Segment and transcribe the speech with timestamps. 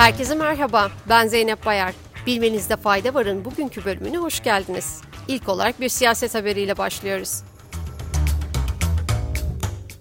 [0.00, 1.94] Herkese merhaba, ben Zeynep Bayar.
[2.26, 5.00] Bilmenizde fayda varın bugünkü bölümüne hoş geldiniz.
[5.28, 7.42] İlk olarak bir siyaset haberiyle başlıyoruz.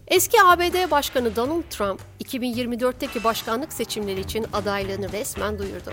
[0.07, 5.91] Eski ABD Başkanı Donald Trump, 2024'teki başkanlık seçimleri için adaylığını resmen duyurdu.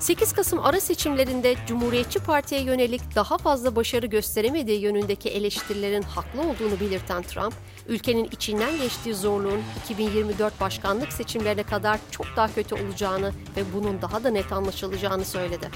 [0.00, 6.80] 8 Kasım ara seçimlerinde Cumhuriyetçi Parti'ye yönelik daha fazla başarı gösteremediği yönündeki eleştirilerin haklı olduğunu
[6.80, 7.54] belirten Trump,
[7.88, 14.24] ülkenin içinden geçtiği zorluğun 2024 başkanlık seçimlerine kadar çok daha kötü olacağını ve bunun daha
[14.24, 15.68] da net anlaşılacağını söyledi.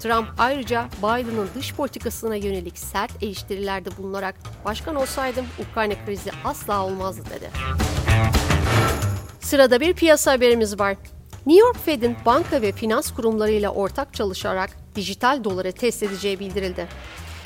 [0.00, 4.34] Trump ayrıca Biden'ın dış politikasına yönelik sert eleştirilerde bulunarak
[4.64, 7.50] başkan olsaydım Ukrayna krizi asla olmazdı dedi.
[9.40, 10.96] Sırada bir piyasa haberimiz var.
[11.46, 16.88] New York Fed'in banka ve finans kurumlarıyla ortak çalışarak dijital doları test edeceği bildirildi.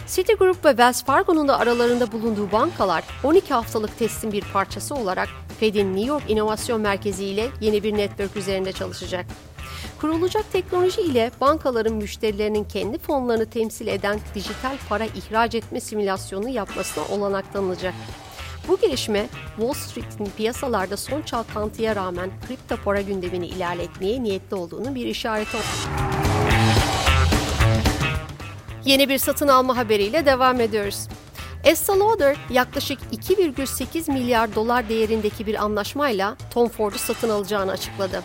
[0.07, 5.29] Citigroup ve Wells Fargo'nun da aralarında bulunduğu bankalar 12 haftalık testin bir parçası olarak
[5.61, 9.27] Fed'in New York İnovasyon Merkezi ile yeni bir network üzerinde çalışacak.
[10.01, 17.05] Kurulacak teknoloji ile bankaların müşterilerinin kendi fonlarını temsil eden dijital para ihraç etme simülasyonu yapmasına
[17.05, 17.95] olanak tanınacak.
[18.69, 25.07] Bu gelişme Wall Street'in piyasalarda son çalkantıya rağmen kripto para gündemini ilerletmeye niyetli olduğunu bir
[25.07, 25.65] işareti oldu.
[28.85, 31.09] Yeni bir satın alma haberiyle devam ediyoruz.
[31.65, 38.23] Estee Lauder yaklaşık 2,8 milyar dolar değerindeki bir anlaşmayla Tom Ford'u satın alacağını açıkladı.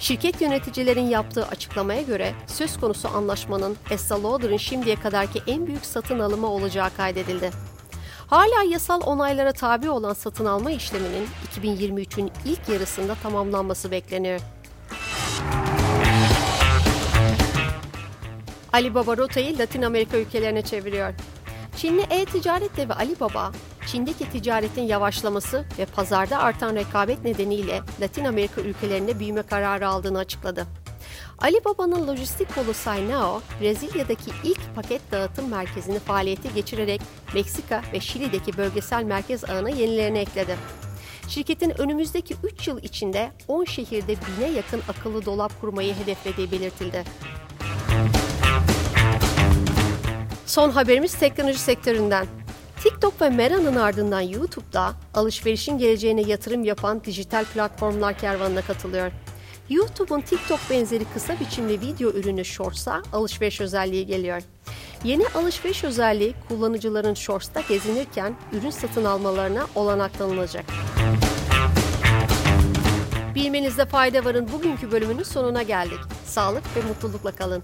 [0.00, 6.18] Şirket yöneticilerin yaptığı açıklamaya göre söz konusu anlaşmanın Estee Lauder'ın şimdiye kadarki en büyük satın
[6.18, 7.50] alımı olacağı kaydedildi.
[8.30, 11.26] Hala yasal onaylara tabi olan satın alma işleminin
[11.62, 14.40] 2023'ün ilk yarısında tamamlanması bekleniyor.
[18.72, 21.14] Alibaba rotayı Latin Amerika ülkelerine çeviriyor.
[21.76, 23.52] Çinli e-ticaret devi Alibaba,
[23.86, 30.66] Çin'deki ticaretin yavaşlaması ve pazarda artan rekabet nedeniyle Latin Amerika ülkelerinde büyüme kararı aldığını açıkladı.
[31.38, 37.00] Alibaba'nın lojistik kolu Sainao, Brezilya'daki ilk paket dağıtım merkezini faaliyete geçirerek
[37.34, 40.56] Meksika ve Şili'deki bölgesel merkez ağına yenilerini ekledi.
[41.28, 47.04] Şirketin önümüzdeki 3 yıl içinde 10 şehirde bine yakın akıllı dolap kurmayı hedeflediği belirtildi.
[50.46, 52.26] Son haberimiz teknoloji sektöründen.
[52.82, 59.12] TikTok ve Mera'nın ardından YouTube'da alışverişin geleceğine yatırım yapan dijital platformlar kervanına katılıyor.
[59.70, 64.42] YouTube'un TikTok benzeri kısa biçimli video ürünü Shorts'a alışveriş özelliği geliyor.
[65.04, 70.64] Yeni alışveriş özelliği kullanıcıların Shorts'ta gezinirken ürün satın almalarına olanak tanınacak.
[73.34, 75.98] Bilmenizde fayda varın bugünkü bölümünün sonuna geldik.
[76.26, 77.62] Sağlık ve mutlulukla kalın.